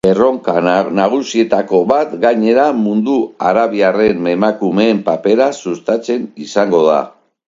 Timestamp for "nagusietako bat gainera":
0.99-2.65